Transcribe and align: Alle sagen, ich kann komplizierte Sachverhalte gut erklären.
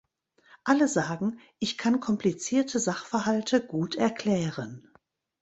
Alle 0.63 0.87
sagen, 0.87 1.39
ich 1.59 1.77
kann 1.77 1.99
komplizierte 1.99 2.79
Sachverhalte 2.79 3.63
gut 3.63 3.93
erklären. 3.93 4.91